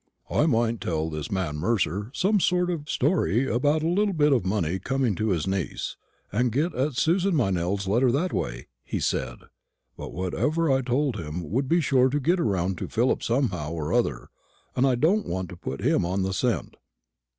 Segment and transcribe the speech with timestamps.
[0.31, 5.13] "I might tell this man Mercer some story about a little bit of money coming
[5.13, 5.95] to his niece,
[6.31, 9.37] and get at Susan Meynell's letter that way," he said;
[9.95, 13.93] "but whatever I told him would be sure to get round to Philip somehow or
[13.93, 14.29] other,
[14.75, 16.77] and I don't want to put him on the scent."